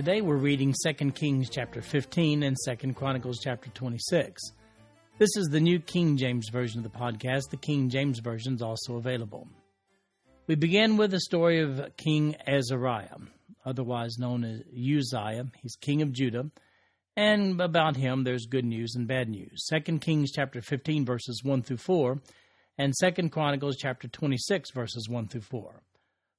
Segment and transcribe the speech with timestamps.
[0.00, 4.40] Today we're reading 2 Kings chapter 15 and 2 Chronicles chapter 26.
[5.18, 7.50] This is the New King James Version of the podcast.
[7.50, 9.46] The King James Version is also available.
[10.46, 13.18] We begin with the story of King Azariah,
[13.66, 15.48] otherwise known as Uzziah.
[15.60, 16.50] He's king of Judah,
[17.14, 19.66] and about him there's good news and bad news.
[19.70, 22.18] 2 Kings chapter 15 verses 1 through 4
[22.78, 25.82] and 2 Chronicles chapter 26 verses 1 through 4.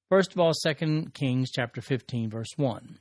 [0.09, 2.97] First of all, 2 Kings chapter 15 verse 1.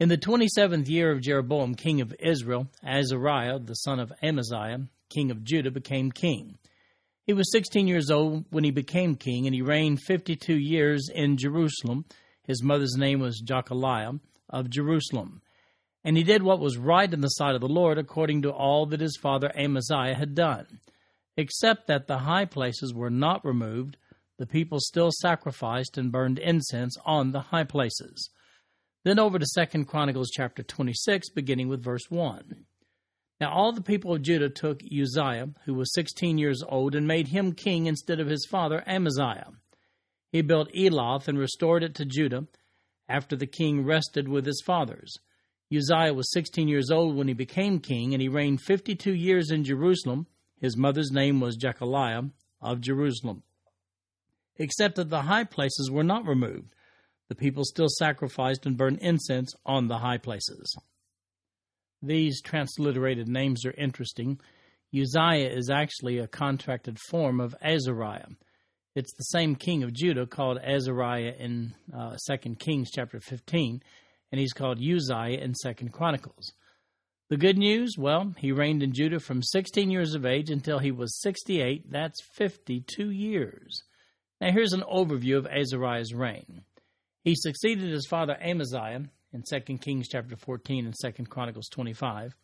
[0.00, 5.30] In the 27th year of Jeroboam king of Israel, Azariah the son of Amaziah, king
[5.30, 6.58] of Judah, became king.
[7.26, 11.36] He was 16 years old when he became king, and he reigned 52 years in
[11.36, 12.04] Jerusalem.
[12.46, 14.18] His mother's name was Jecholiah
[14.50, 15.40] of Jerusalem.
[16.04, 18.86] And he did what was right in the sight of the Lord, according to all
[18.86, 20.80] that his father Amaziah had done
[21.36, 23.96] except that the high places were not removed,
[24.38, 28.30] the people still sacrificed and burned incense on the high places.
[29.04, 32.64] Then over to Second Chronicles chapter 26, beginning with verse 1.
[33.38, 37.28] Now all the people of Judah took Uzziah, who was 16 years old, and made
[37.28, 39.50] him king instead of his father Amaziah.
[40.32, 42.46] He built Eloth and restored it to Judah,
[43.06, 45.18] after the king rested with his fathers.
[45.70, 49.64] Uzziah was 16 years old when he became king, and he reigned 52 years in
[49.64, 50.26] Jerusalem.
[50.62, 52.30] His mother's name was Jecholiah
[52.62, 53.42] of Jerusalem.
[54.56, 56.74] Except that the high places were not removed,
[57.28, 60.76] the people still sacrificed and burned incense on the high places.
[62.02, 64.38] These transliterated names are interesting.
[64.94, 68.28] Uzziah is actually a contracted form of Azariah.
[68.94, 73.82] It's the same king of Judah called Azariah in uh, 2 Kings chapter 15,
[74.30, 76.52] and he's called Uzziah in 2 Chronicles.
[77.30, 80.92] The good news, well, he reigned in Judah from 16 years of age until he
[80.92, 81.90] was 68.
[81.90, 83.82] That's 52 years.
[84.40, 86.62] Now, here's an overview of Azariah's reign.
[87.24, 92.36] He succeeded his father Amaziah in 2 Kings chapter 14 and 2 Chronicles 25.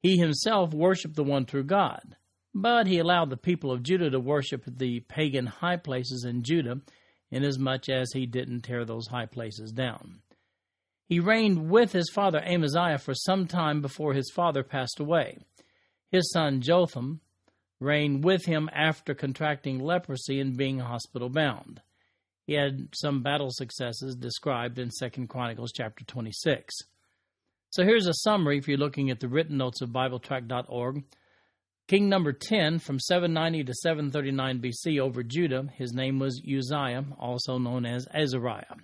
[0.00, 2.16] He himself worshiped the one true God,
[2.54, 6.80] but he allowed the people of Judah to worship the pagan high places in Judah,
[7.32, 10.22] inasmuch as he didn't tear those high places down.
[11.08, 15.38] He reigned with his father Amaziah for some time before his father passed away.
[16.12, 17.20] His son Jotham
[17.80, 21.82] reigned with him after contracting leprosy and being hospital bound.
[22.46, 26.74] He had some battle successes described in 2 Chronicles chapter 26.
[27.70, 31.04] So here's a summary if you're looking at the written notes of BibleTrack.org.
[31.88, 37.58] King number 10 from 790 to 739 BC over Judah, his name was Uzziah, also
[37.58, 38.76] known as Azariah.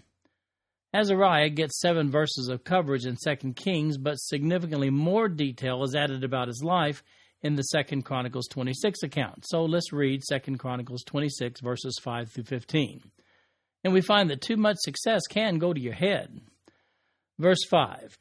[0.95, 6.25] Azariah gets seven verses of coverage in 2 Kings, but significantly more detail is added
[6.25, 7.03] about his life
[7.43, 9.45] in the 2 Chronicles 26 account.
[9.47, 13.03] So let's read 2 Chronicles 26, verses 5 through 15.
[13.85, 16.41] And we find that too much success can go to your head.
[17.39, 18.19] Verse 5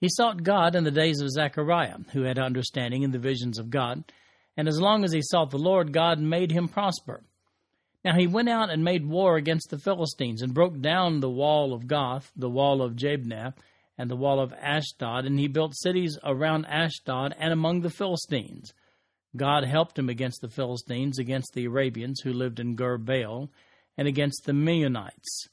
[0.00, 3.70] He sought God in the days of Zechariah, who had understanding in the visions of
[3.70, 4.04] God,
[4.56, 7.22] and as long as he sought the Lord, God made him prosper.
[8.04, 11.74] Now he went out and made war against the Philistines, and broke down the wall
[11.74, 13.52] of Gath, the wall of Jabneh,
[13.98, 18.72] and the wall of Ashdod, and he built cities around Ashdod and among the Philistines.
[19.36, 23.50] God helped him against the Philistines, against the Arabians who lived in Gur Baal,
[23.96, 25.48] and against the Meunites.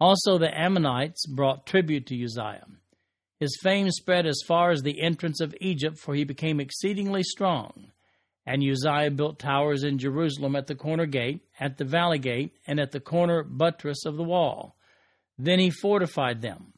[0.00, 2.66] Also the Ammonites brought tribute to Uzziah.
[3.38, 7.90] His fame spread as far as the entrance of Egypt, for he became exceedingly strong.
[8.46, 12.78] And Uzziah built towers in Jerusalem at the corner gate, at the valley gate, and
[12.78, 14.76] at the corner buttress of the wall.
[15.38, 16.74] Then he fortified them.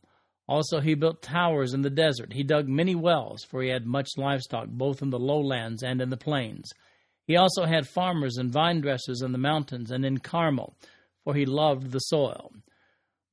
[0.48, 2.32] Also, he built towers in the desert.
[2.32, 6.10] He dug many wells, for he had much livestock, both in the lowlands and in
[6.10, 6.70] the plains.
[7.26, 10.76] He also had farmers and vine dressers in the mountains and in Carmel,
[11.24, 12.52] for he loved the soil.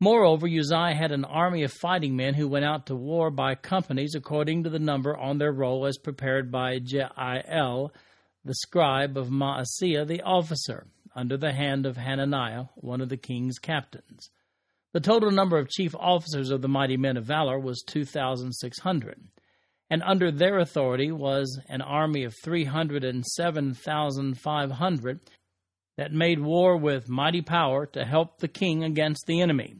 [0.01, 4.15] Moreover, Uzziah had an army of fighting men who went out to war by companies
[4.15, 7.91] according to the number on their roll as prepared by Jeiel,
[8.45, 13.59] the scribe of Maaseiah the officer, under the hand of Hananiah, one of the king's
[13.59, 14.29] captains.
[14.93, 19.21] The total number of chief officers of the mighty men of valor was 2,600,
[19.89, 25.19] and under their authority was an army of 307,500
[25.99, 29.75] that made war with mighty power to help the king against the enemy.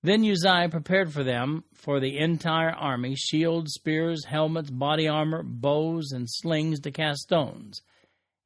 [0.00, 6.12] Then Uzziah prepared for them, for the entire army, shields, spears, helmets, body armor, bows,
[6.12, 7.82] and slings to cast stones.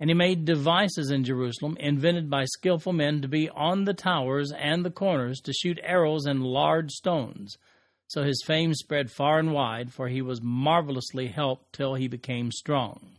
[0.00, 4.50] And he made devices in Jerusalem, invented by skilful men to be on the towers
[4.58, 7.58] and the corners, to shoot arrows and large stones.
[8.08, 12.50] So his fame spread far and wide, for he was marvelously helped till he became
[12.50, 13.15] strong.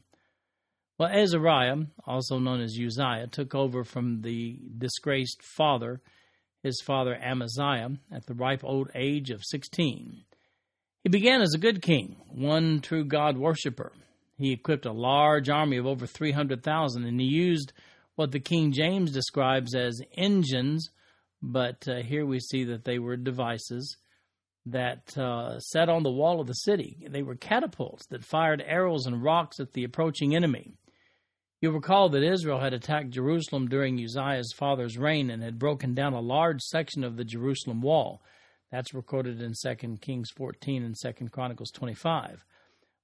[0.97, 6.01] Well, Azariah, also known as Uzziah, took over from the disgraced father
[6.63, 10.23] his father Amaziah at the ripe old age of 16.
[11.03, 13.93] He began as a good king, one true God worshiper.
[14.37, 17.73] He equipped a large army of over 300,000 and he used
[18.15, 20.89] what the King James describes as engines,
[21.41, 23.97] but uh, here we see that they were devices
[24.65, 27.05] that uh, sat on the wall of the city.
[27.07, 30.73] They were catapults that fired arrows and rocks at the approaching enemy.
[31.59, 36.13] You'll recall that Israel had attacked Jerusalem during Uzziah's father's reign and had broken down
[36.13, 38.21] a large section of the Jerusalem wall.
[38.71, 42.45] That's recorded in 2 Kings 14 and 2 Chronicles 25.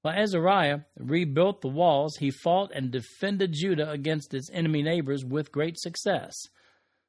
[0.04, 5.52] While Azariah rebuilt the walls, he fought and defended Judah against its enemy neighbors with
[5.52, 6.36] great success.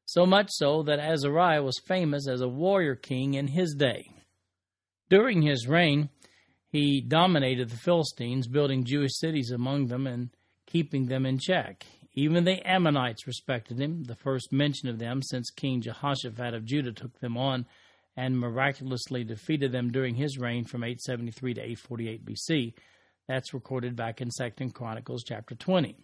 [0.06, 4.10] So much so that Azariah was famous as a warrior king in his day.
[5.10, 6.08] During his reign,
[6.70, 10.30] he dominated the Philistines, building Jewish cities among them and
[10.74, 11.86] keeping them in check.
[12.14, 16.90] Even the Ammonites respected him, the first mention of them since King Jehoshaphat of Judah
[16.90, 17.64] took them on
[18.16, 22.74] and miraculously defeated them during his reign from 873 to 848 BC.
[23.28, 25.96] That's recorded back in 2 Chronicles chapter 20.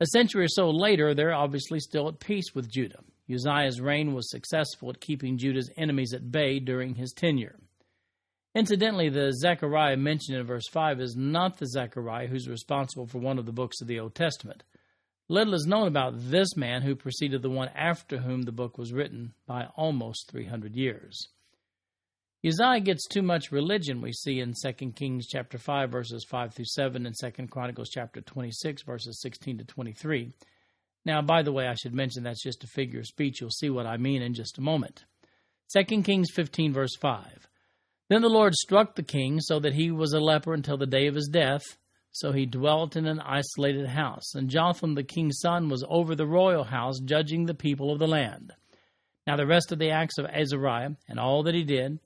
[0.00, 3.00] A century or so later, they're obviously still at peace with Judah.
[3.32, 7.58] Uzziah's reign was successful at keeping Judah's enemies at bay during his tenure.
[8.54, 13.38] Incidentally, the Zechariah mentioned in verse 5 is not the Zechariah who's responsible for one
[13.38, 14.64] of the books of the Old Testament.
[15.28, 18.94] Little is known about this man who preceded the one after whom the book was
[18.94, 21.28] written by almost 300 years.
[22.46, 26.64] Uzziah gets too much religion, we see in 2 Kings chapter 5 verses 5 through
[26.64, 30.32] 7 and 2 Chronicles chapter 26 verses 16 to 23.
[31.04, 33.40] Now, by the way, I should mention that's just a figure of speech.
[33.40, 35.04] You'll see what I mean in just a moment.
[35.74, 37.48] 2 Kings 15 verse 5.
[38.08, 41.06] Then the Lord struck the king so that he was a leper until the day
[41.06, 41.62] of his death.
[42.10, 44.34] So he dwelt in an isolated house.
[44.34, 48.08] And Jotham the king's son was over the royal house, judging the people of the
[48.08, 48.52] land.
[49.26, 52.00] Now the rest of the acts of Azariah and all that he did,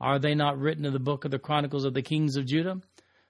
[0.00, 2.80] are they not written in the book of the Chronicles of the Kings of Judah?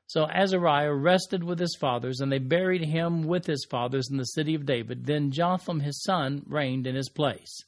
[0.07, 4.25] So Azariah rested with his fathers, and they buried him with his fathers in the
[4.25, 5.07] city of David.
[5.07, 7.65] Then Jotham his son reigned in his place.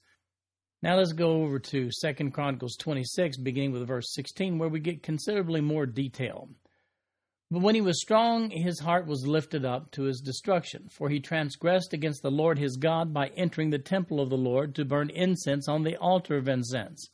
[0.82, 5.03] Now let's go over to 2 Chronicles 26, beginning with verse 16, where we get
[5.03, 6.49] considerably more detail.
[7.50, 11.21] But when he was strong, his heart was lifted up to his destruction, for he
[11.21, 15.11] transgressed against the Lord his God by entering the temple of the Lord to burn
[15.11, 17.11] incense on the altar of incense.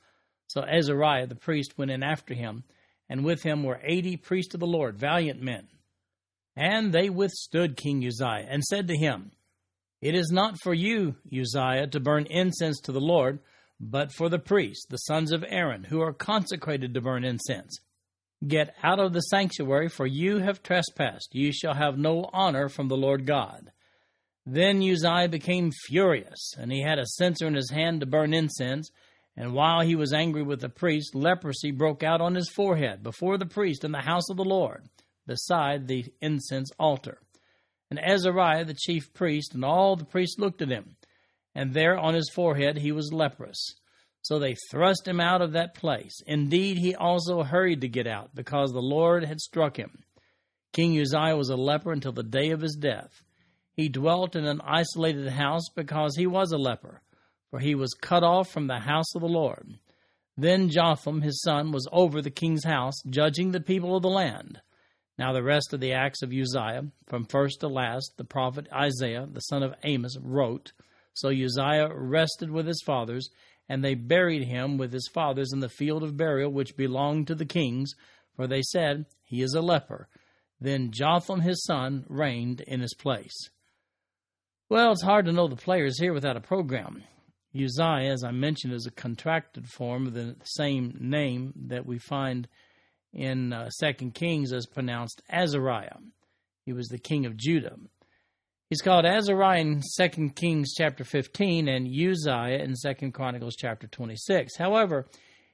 [0.47, 2.63] So Azariah the priest went in after him,
[3.09, 5.67] and with him were eighty priests of the Lord, valiant men.
[6.55, 9.33] And they withstood King Uzziah, and said to him,
[10.01, 13.41] It is not for you, Uzziah, to burn incense to the Lord,
[13.81, 17.78] but for the priests, the sons of Aaron, who are consecrated to burn incense.
[18.46, 21.34] Get out of the sanctuary, for you have trespassed.
[21.34, 23.70] You shall have no honor from the Lord God.
[24.44, 28.91] Then Uzziah became furious, and he had a censer in his hand to burn incense.
[29.36, 33.36] And while he was angry with the priest, leprosy broke out on his forehead before
[33.39, 34.84] the priest in the house of the Lord,
[35.27, 37.19] beside the incense altar.
[37.91, 40.96] And Azariah, the chief priest, and all the priests looked at him
[41.56, 43.75] and there on his forehead he was leprous.
[44.22, 46.20] So they thrust him out of that place.
[46.27, 50.05] Indeed, he also hurried to get out, because the Lord had struck him.
[50.72, 53.22] King Uzziah was a leper until the day of his death.
[53.72, 57.01] He dwelt in an isolated house because he was a leper,
[57.51, 59.79] for he was cut off from the house of the Lord.
[60.36, 64.60] Then Jotham, his son, was over the king's house, judging the people of the land.
[65.19, 69.27] Now, the rest of the acts of Uzziah, from first to last, the prophet Isaiah,
[69.31, 70.72] the son of Amos, wrote.
[71.17, 73.31] So Uzziah rested with his fathers,
[73.70, 77.35] and they buried him with his fathers in the field of burial which belonged to
[77.35, 77.94] the kings,
[78.35, 80.08] for they said, He is a leper.
[80.61, 83.49] Then Jotham his son reigned in his place.
[84.69, 87.03] Well, it's hard to know the players here without a program.
[87.55, 92.46] Uzziah, as I mentioned, is a contracted form of the same name that we find
[93.15, 95.96] in uh, Second Kings as pronounced Azariah.
[96.67, 97.77] He was the king of Judah.
[98.69, 104.56] He's called Azariah in 2 Kings chapter 15 and Uzziah in 2 Chronicles chapter 26.
[104.56, 105.06] However,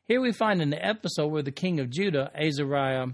[0.07, 3.09] here we find an episode where the king of Judah, Azariah,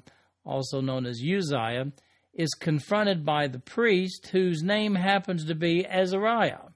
[0.44, 1.90] also known as Uzziah,
[2.32, 6.68] is confronted by the priest whose name happens to be Azariah.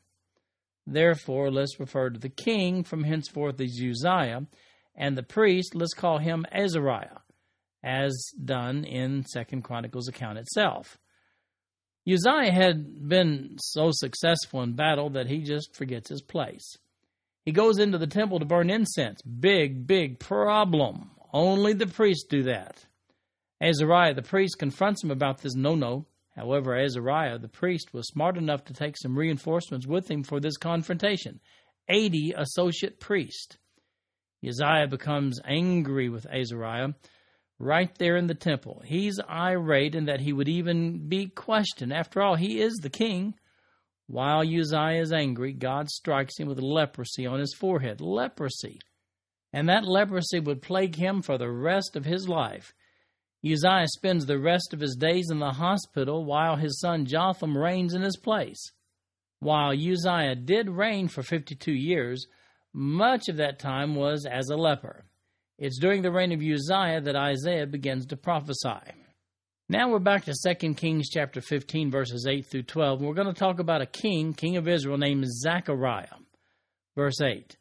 [0.85, 4.49] Therefore, let's refer to the king from henceforth as Uzziah,
[4.97, 7.21] and the priest, let's call him Azariah,
[7.85, 10.99] as done in Second Chronicles account itself.
[12.07, 16.77] Uzziah had been so successful in battle that he just forgets his place.
[17.45, 19.23] He goes into the temple to burn incense.
[19.23, 21.11] Big, big problem.
[21.33, 22.85] Only the priests do that.
[23.61, 26.07] Azariah, the priest, confronts him about this no no.
[26.35, 30.57] However, Azariah, the priest, was smart enough to take some reinforcements with him for this
[30.57, 31.41] confrontation
[31.89, 33.59] 80 associate priests.
[34.45, 36.89] Uzziah becomes angry with Azariah
[37.63, 38.83] right there in the temple.
[38.85, 41.93] He's irate in that he would even be questioned.
[41.93, 43.35] After all, he is the king.
[44.09, 48.01] While Uzziah is angry, God strikes him with leprosy on his forehead.
[48.01, 48.81] Leprosy.
[49.53, 52.75] And that leprosy would plague him for the rest of his life.
[53.45, 57.95] Uzziah spends the rest of his days in the hospital while his son Jotham reigns
[57.95, 58.73] in his place.
[59.39, 62.27] While Uzziah did reign for 52 years,
[62.73, 65.05] much of that time was as a leper.
[65.63, 68.83] It's during the reign of Uzziah that Isaiah begins to prophesy.
[69.69, 72.99] Now we're back to 2 Kings chapter 15 verses 8 through 12.
[72.99, 76.17] And we're going to talk about a king, king of Israel named Zechariah.
[76.97, 77.57] Verse 8.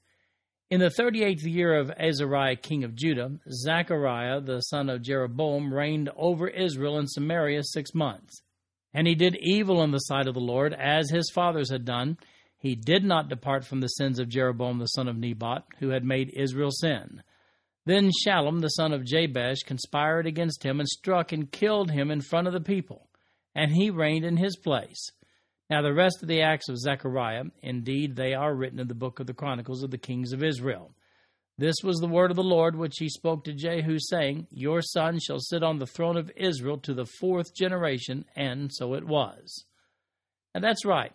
[0.72, 6.10] In the 38th year of Azariah king of Judah, Zechariah the son of Jeroboam reigned
[6.18, 8.42] over Israel and Samaria 6 months.
[8.96, 12.18] And he did evil in the sight of the Lord as his fathers had done.
[12.58, 16.04] He did not depart from the sins of Jeroboam the son of Nebat, who had
[16.04, 17.22] made Israel sin.
[17.86, 22.22] Then Shallum the son of Jabesh conspired against him and struck and killed him in
[22.22, 23.10] front of the people,
[23.56, 25.12] and he reigned in his place.
[25.70, 29.20] Now the rest of the acts of Zechariah, indeed, they are written in the book
[29.20, 30.94] of the Chronicles of the kings of Israel.
[31.58, 35.20] This was the word of the Lord which he spoke to Jehu, saying, Your son
[35.20, 39.66] shall sit on the throne of Israel to the fourth generation, and so it was.
[40.54, 41.14] And that's right.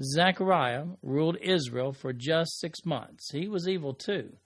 [0.00, 3.30] Zechariah ruled Israel for just six months.
[3.32, 4.36] He was evil too,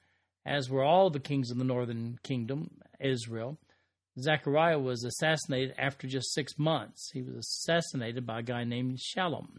[0.47, 2.71] as were all the kings of the northern kingdom,
[3.01, 3.59] Israel.
[4.19, 7.11] Zechariah was assassinated after just six months.
[7.13, 9.59] He was assassinated by a guy named Shallum.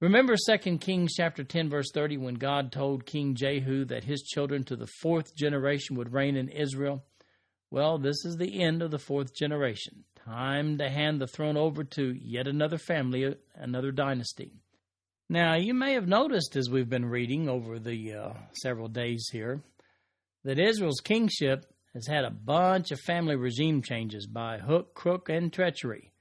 [0.00, 4.64] Remember 2 Kings chapter 10 verse 30 when God told King Jehu that his children
[4.64, 7.04] to the fourth generation would reign in Israel?
[7.70, 10.04] Well, this is the end of the fourth generation.
[10.24, 14.52] Time to hand the throne over to yet another family, another dynasty.
[15.28, 19.62] Now, you may have noticed as we've been reading over the uh, several days here
[20.44, 25.52] that Israel's kingship has had a bunch of family regime changes by hook, crook, and
[25.52, 26.12] treachery.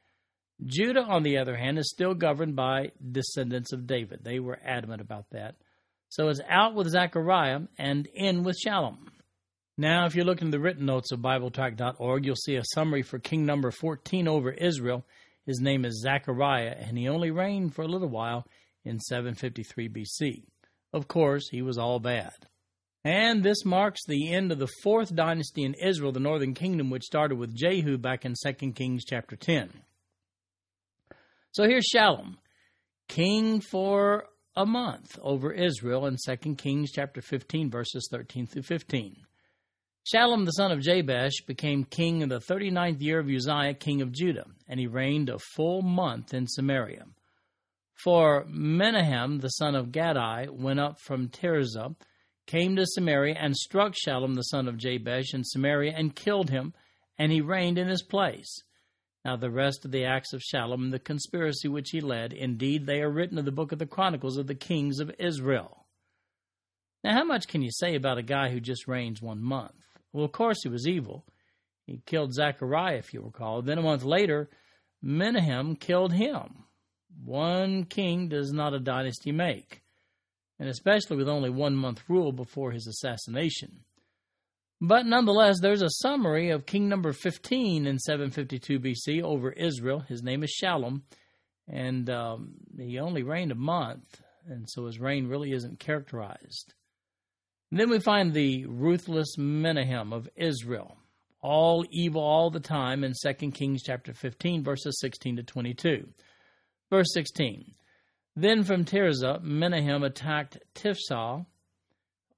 [0.64, 4.24] Judah, on the other hand, is still governed by descendants of David.
[4.24, 5.56] They were adamant about that.
[6.10, 8.98] So it's out with Zechariah and in with Shallum.
[9.78, 13.18] Now, if you look in the written notes of BibleTrack.org, you'll see a summary for
[13.18, 15.06] king number 14 over Israel.
[15.46, 18.46] His name is Zechariah, and he only reigned for a little while
[18.84, 20.44] in 753 BC.
[20.94, 22.34] Of course, he was all bad.
[23.04, 27.04] And this marks the end of the fourth dynasty in Israel, the northern kingdom, which
[27.04, 29.72] started with Jehu back in 2 Kings chapter 10.
[31.52, 32.36] So here's Shallum,
[33.08, 39.16] king for a month over Israel in 2 Kings chapter 15, verses 13 through 15.
[40.14, 44.12] Shallum the son of Jabesh became king in the 39th year of Uzziah, king of
[44.12, 47.06] Judah, and he reigned a full month in Samaria.
[48.04, 51.96] For Menahem, the son of Gadi went up from Tirzah,
[52.48, 56.74] came to Samaria, and struck Shallum, the son of Jabesh, in Samaria, and killed him,
[57.18, 58.64] and he reigned in his place.
[59.24, 62.86] Now, the rest of the acts of Shallum and the conspiracy which he led, indeed,
[62.86, 65.86] they are written in the book of the Chronicles of the kings of Israel.
[67.04, 69.74] Now, how much can you say about a guy who just reigns one month?
[70.12, 71.26] Well, of course, he was evil.
[71.86, 73.62] He killed Zechariah, if you recall.
[73.62, 74.50] Then a month later,
[75.02, 76.66] Menahem killed him.
[77.24, 79.81] One king does not a dynasty make,
[80.62, 83.80] and especially with only one month rule before his assassination.
[84.80, 90.02] But nonetheless, there's a summary of king number 15 in 752 BC over Israel.
[90.02, 91.02] His name is Shallum,
[91.68, 96.76] and um, he only reigned a month, and so his reign really isn't characterized.
[97.72, 100.96] And then we find the ruthless Menahem of Israel,
[101.42, 106.08] all evil all the time in 2 Kings chapter 15, verses 16 to 22.
[106.92, 107.74] Verse 16
[108.42, 111.46] Then from Tirzah, Menahem attacked Tiphsah,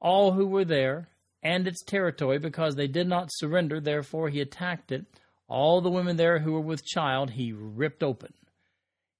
[0.01, 1.07] all who were there,
[1.41, 3.79] and its territory, because they did not surrender.
[3.79, 5.05] Therefore, he attacked it.
[5.47, 8.33] All the women there who were with child, he ripped open.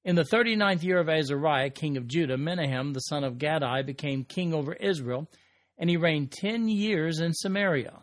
[0.03, 3.83] In the thirty ninth year of Azariah, king of Judah, Menahem, the son of Gadi,
[3.83, 5.29] became king over Israel,
[5.77, 7.93] and he reigned ten years in Samaria.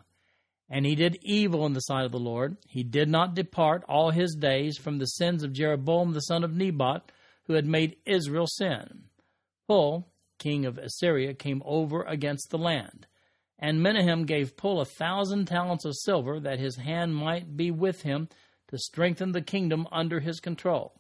[0.71, 2.57] And he did evil in the sight of the Lord.
[2.67, 6.57] He did not depart all his days from the sins of Jeroboam the son of
[6.57, 7.13] Nebat,
[7.51, 9.07] who had made Israel sin.
[9.67, 10.07] Pul,
[10.39, 13.09] king of Assyria, came over against the land.
[13.59, 18.03] And Menahem gave Pul a thousand talents of silver, that his hand might be with
[18.03, 18.29] him
[18.69, 20.95] to strengthen the kingdom under his control.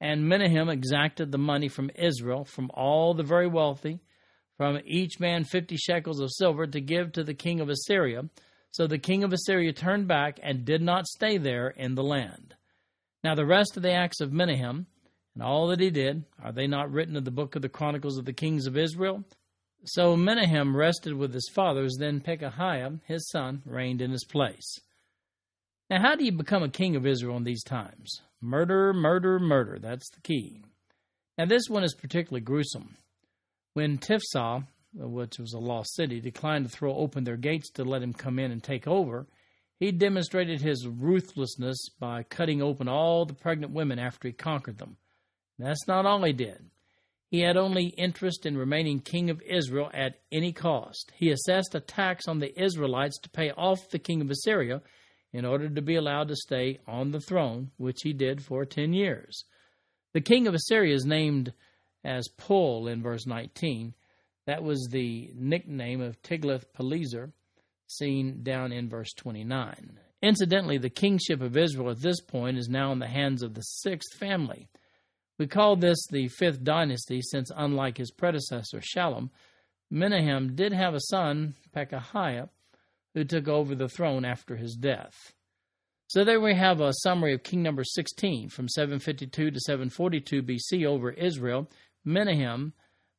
[0.00, 4.00] And Menahem exacted the money from Israel, from all the very wealthy,
[4.56, 8.22] from each man fifty shekels of silver to give to the king of Assyria.
[8.70, 12.54] So the king of Assyria turned back and did not stay there in the land.
[13.22, 14.86] Now the rest of the acts of Menahem,
[15.34, 18.18] and all that he did, are they not written in the book of the Chronicles
[18.18, 19.24] of the Kings of Israel?
[19.84, 24.80] So Menahem rested with his fathers, then Pekahiah, his son, reigned in his place.
[25.88, 28.20] Now, how do you become a king of Israel in these times?
[28.40, 29.78] Murder, murder, murder.
[29.78, 30.62] That's the key.
[31.38, 32.96] Now, this one is particularly gruesome.
[33.74, 38.02] When Tiphsah, which was a lost city, declined to throw open their gates to let
[38.02, 39.26] him come in and take over,
[39.78, 44.96] he demonstrated his ruthlessness by cutting open all the pregnant women after he conquered them.
[45.58, 46.70] That's not all he did.
[47.30, 51.12] He had only interest in remaining king of Israel at any cost.
[51.14, 54.80] He assessed a tax on the Israelites to pay off the king of Assyria
[55.32, 58.94] in order to be allowed to stay on the throne, which he did for ten
[58.94, 59.44] years.
[60.14, 61.52] The king of Assyria is named
[62.02, 63.92] as Pul in verse 19.
[64.46, 67.32] That was the nickname of Tiglath-Pileser,
[67.86, 69.98] seen down in verse 29.
[70.22, 73.60] Incidentally, the kingship of Israel at this point is now in the hands of the
[73.60, 74.68] sixth family.
[75.38, 79.30] We call this the fifth dynasty, since unlike his predecessor Shallum,
[79.90, 82.48] Menahem did have a son, Pekahiah,
[83.14, 85.32] who took over the throne after his death.
[86.08, 90.86] So there we have a summary of king number 16 from 752 to 742 BC
[90.86, 91.70] over Israel.
[92.04, 92.72] Menahem,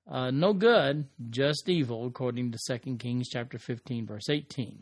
[0.10, 4.80] uh, no good, just evil, according to 2 Kings chapter 15, verse 18.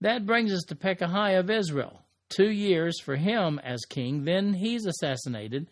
[0.00, 2.02] That brings us to Pekahiah of Israel.
[2.28, 5.68] Two years for him as king, then he's assassinated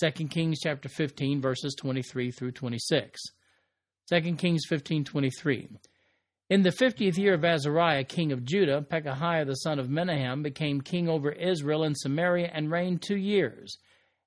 [0.00, 3.20] 2 Kings chapter 15 verses 23 through 26.
[4.10, 5.68] 2 Kings 15:23.
[6.50, 10.80] In the 50th year of Azariah, king of Judah, Pekahiah the son of Menahem became
[10.80, 13.78] king over Israel and Samaria and reigned 2 years.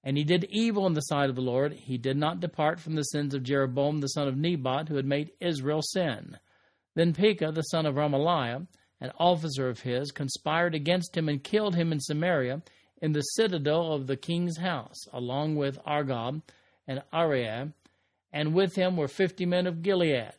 [0.04, 1.74] And he did evil in the sight of the Lord.
[1.74, 5.06] He did not depart from the sins of Jeroboam the son of Nebat, who had
[5.06, 6.38] made Israel sin.
[6.96, 8.66] Then Pekah the son of Remaliah,
[9.02, 12.64] an officer of his, conspired against him and killed him in Samaria
[13.02, 16.42] in the citadel of the king's house, along with Argob
[16.88, 17.74] and Arieh,
[18.32, 20.34] and with him were fifty men of Gilead.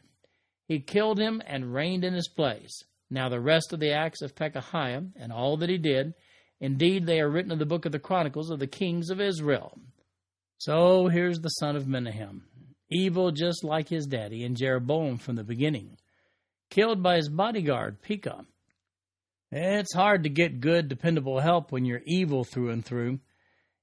[0.66, 2.83] He killed him and reigned in his place.
[3.11, 6.14] Now the rest of the acts of Pekahiah and all that he did,
[6.61, 9.79] indeed they are written in the book of the Chronicles of the kings of Israel.
[10.59, 12.44] So here's the son of Menahem,
[12.90, 15.97] evil just like his daddy and Jeroboam from the beginning,
[16.68, 18.44] killed by his bodyguard Pekah
[19.50, 23.20] it's hard to get good, dependable help when you're evil through and through.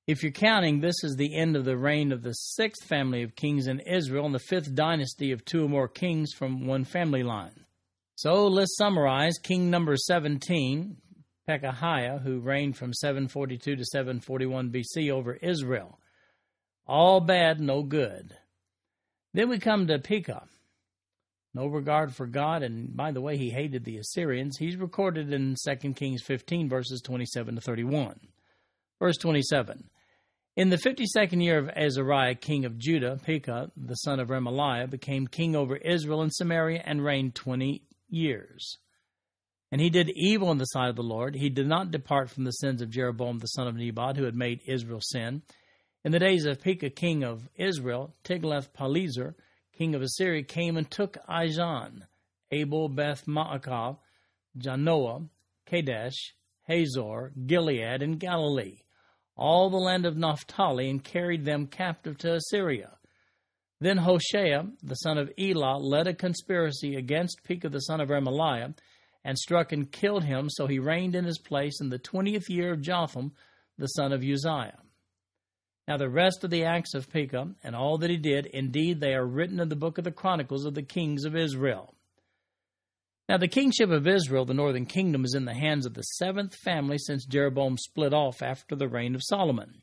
[0.08, 3.36] If you're counting, this is the end of the reign of the sixth family of
[3.36, 7.24] kings in Israel and the fifth dynasty of two or more kings from one family
[7.24, 7.66] line.
[8.14, 10.98] So let's summarize King number 17,
[11.50, 16.00] Pekahiah, who reigned from 742 to 741 BC over Israel.
[16.88, 18.36] All bad, no good.
[19.34, 20.44] Then we come to Pekah
[21.56, 24.58] no regard for God, and by the way, he hated the Assyrians.
[24.58, 28.20] He's recorded in 2 Kings 15, verses 27 to 31.
[29.00, 29.90] Verse 27
[30.58, 35.28] In the 52nd year of Azariah, king of Judah, Pekah, the son of Remaliah, became
[35.28, 38.78] king over Israel and Samaria and reigned 20 years.
[39.72, 41.36] And he did evil in the sight of the Lord.
[41.36, 44.36] He did not depart from the sins of Jeroboam the son of Nebat, who had
[44.36, 45.42] made Israel sin.
[46.04, 49.36] In the days of Pekah, king of Israel, Tiglath-Pileser,
[49.78, 52.04] king of Assyria, came and took Ijon,
[52.52, 53.98] Abel Beth Maacah,
[54.58, 55.28] Janoah,
[55.66, 56.34] Kadesh,
[56.64, 58.80] Hazor, Gilead, and Galilee,
[59.36, 62.98] all the land of Naphtali, and carried them captive to Assyria.
[63.82, 68.74] Then Hoshea, the son of Elah, led a conspiracy against Pekah the son of Remaliah,
[69.24, 72.72] and struck and killed him, so he reigned in his place in the twentieth year
[72.72, 73.34] of Jotham,
[73.78, 74.80] the son of Uzziah.
[75.88, 79.14] Now, the rest of the acts of Pekah and all that he did, indeed, they
[79.14, 81.94] are written in the book of the Chronicles of the kings of Israel.
[83.30, 86.56] Now, the kingship of Israel, the northern kingdom, is in the hands of the seventh
[86.56, 89.82] family since Jeroboam split off after the reign of Solomon.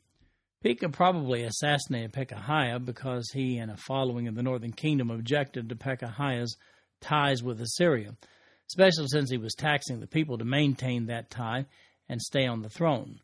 [0.63, 5.77] Pekah probably assassinated Pekahiah because he and a following of the northern kingdom objected to
[5.77, 6.57] Pekahiah's
[7.01, 8.17] ties with Assyria,
[8.69, 11.67] especially since he was taxing the people to maintain that tie
[12.09, 13.19] and stay on the throne.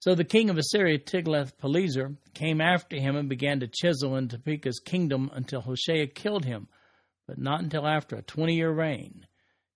[0.00, 4.78] So the king of Assyria, Tiglath-Pileser, came after him and began to chisel into Pekah's
[4.78, 6.68] kingdom until Hoshea killed him,
[7.26, 9.26] but not until after a twenty-year reign.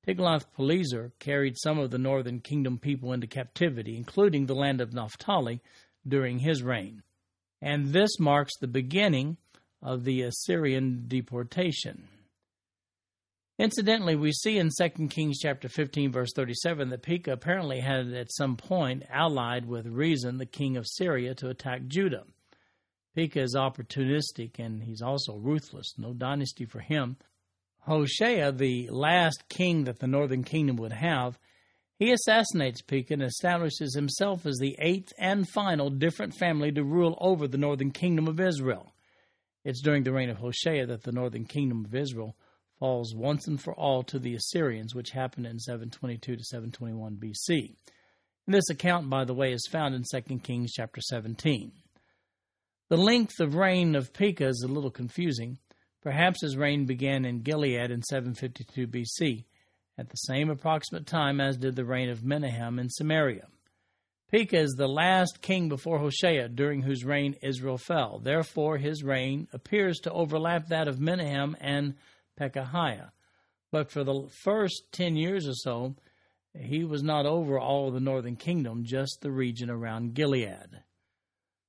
[0.07, 5.61] Tiglath-Pileser carried some of the northern kingdom people into captivity, including the land of Naphtali,
[6.07, 7.03] during his reign.
[7.61, 9.37] And this marks the beginning
[9.83, 12.09] of the Assyrian deportation.
[13.59, 18.33] Incidentally, we see in 2 Kings chapter 15 verse 37 that Pekah apparently had at
[18.33, 22.25] some point allied with Rezin, the king of Syria, to attack Judah.
[23.15, 25.95] Pekah is opportunistic and he's also ruthless.
[25.99, 27.17] No dynasty for him.
[27.81, 31.38] Hoshea, the last king that the northern kingdom would have,
[31.99, 37.19] he assassinates Pekah and establishes himself as the eighth and final different family to rule
[37.21, 38.95] over the northern kingdom of Israel.
[39.65, 42.35] It's during the reign of Hoshea that the northern kingdom of Israel
[42.83, 47.77] falls once and for all to the Assyrians, which happened in 722 to 721 BC.
[48.45, 51.71] And this account, by the way, is found in 2 Kings chapter 17.
[52.88, 55.59] The length of reign of Pekah is a little confusing.
[56.03, 59.45] Perhaps his reign began in Gilead in 752 BC,
[59.97, 63.47] at the same approximate time as did the reign of Menahem in Samaria.
[64.33, 68.18] Pekah is the last king before Hoshea, during whose reign Israel fell.
[68.18, 71.95] Therefore, his reign appears to overlap that of Menahem and
[72.38, 73.11] Pekahiah.
[73.71, 75.97] But for the first 10 years or so,
[76.55, 80.83] he was not over all of the northern kingdom, just the region around Gilead.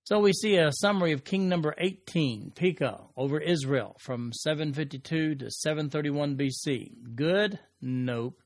[0.06, 5.49] So we see a summary of king number 18, Pekah, over Israel from 752 to
[5.49, 7.15] 731 BC.
[7.15, 7.58] Good?
[7.82, 8.41] Nope.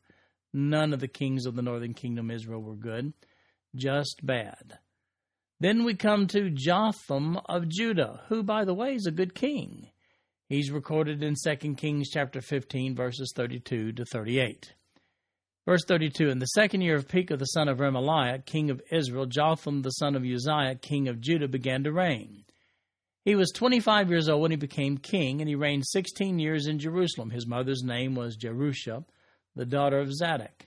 [0.54, 3.14] None of the kings of the northern kingdom Israel were good,
[3.76, 4.78] just bad.
[5.60, 9.90] Then we come to Jotham of Judah, who, by the way, is a good king.
[10.50, 14.74] He's recorded in 2 Kings chapter 15, verses 32 to 38.
[15.66, 19.26] Verse 32 In the second year of Pekah the son of Remaliah, king of Israel,
[19.26, 22.46] Jotham the son of Uzziah, king of Judah, began to reign.
[23.26, 26.80] He was 25 years old when he became king, and he reigned 16 years in
[26.80, 27.30] Jerusalem.
[27.30, 29.04] His mother's name was Jerusha,
[29.54, 30.66] the daughter of Zadok.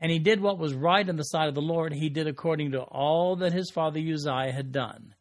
[0.00, 1.94] And he did what was right in the sight of the Lord.
[1.94, 5.14] He did according to all that his father Uzziah had done.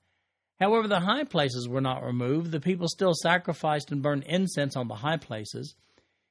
[0.60, 2.52] However, the high places were not removed.
[2.52, 5.76] The people still sacrificed and burned incense on the high places.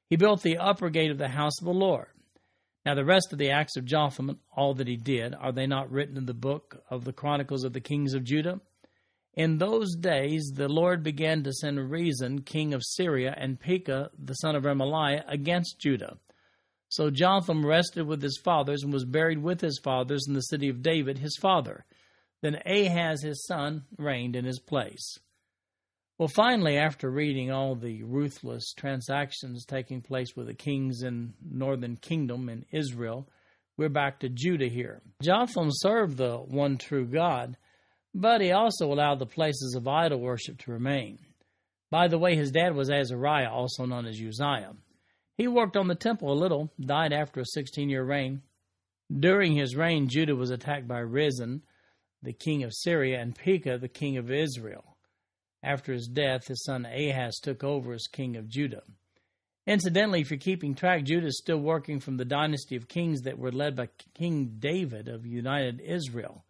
[0.09, 2.07] He built the upper gate of the house of the Lord.
[2.85, 5.91] Now, the rest of the acts of Jotham, all that he did, are they not
[5.91, 8.61] written in the book of the Chronicles of the Kings of Judah?
[9.33, 14.33] In those days, the Lord began to send Rezin, king of Syria, and Pekah, the
[14.35, 16.17] son of Remaliah, against Judah.
[16.89, 20.69] So Jotham rested with his fathers and was buried with his fathers in the city
[20.69, 21.85] of David, his father.
[22.41, 25.19] Then Ahaz his son reigned in his place.
[26.17, 31.95] Well, finally, after reading all the ruthless transactions taking place with the kings in northern
[31.95, 33.29] kingdom in Israel,
[33.77, 35.03] we're back to Judah here.
[35.21, 37.55] Jotham served the one true God,
[38.15, 41.19] but he also allowed the places of idol worship to remain.
[41.91, 44.73] By the way, his dad was Azariah, also known as Uzziah.
[45.37, 48.41] He worked on the temple a little, died after a 16 year reign.
[49.15, 51.61] During his reign, Judah was attacked by Rezin,
[52.27, 54.97] the king of Syria, and Pekah, the king of Israel.
[55.63, 58.83] After his death, his son Ahaz took over as king of Judah.
[59.65, 63.39] Incidentally, if you're keeping track, Judah is still working from the dynasty of kings that
[63.39, 66.43] were led by King David of united Israel.